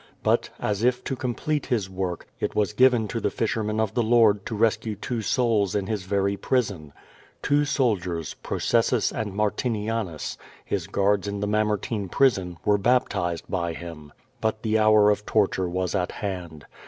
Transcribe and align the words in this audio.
But, 0.23 0.49
as 0.59 0.81
if 0.83 1.03
to 1.03 1.15
complete 1.15 1.67
his 1.67 1.87
work, 1.87 2.25
it 2.39 2.55
was 2.55 2.73
given 2.73 3.07
to 3.09 3.19
the 3.19 3.29
fisherman 3.29 3.79
of 3.79 3.93
the 3.93 4.01
Lord 4.01 4.47
to 4.47 4.55
rescue 4.55 4.95
two 4.95 5.21
souls 5.21 5.75
in 5.75 5.85
his 5.85 6.05
very 6.05 6.35
prison. 6.35 6.91
Two 7.43 7.65
soldiers. 7.65 8.33
Pro 8.41 8.57
cessus 8.57 9.11
and 9.15 9.31
Martinianus, 9.35 10.37
his 10.65 10.87
guards 10.87 11.27
in 11.27 11.39
the 11.39 11.45
Mamertine 11.45 12.09
prison, 12.09 12.57
were 12.65 12.79
baptized 12.79 13.45
by 13.47 13.73
him. 13.73 14.11
But 14.41 14.63
the 14.63 14.79
hour 14.79 15.11
of 15.11 15.23
torture 15.27 15.69
was 15.69 15.93
at 15.93 16.13
hand. 16.13 16.65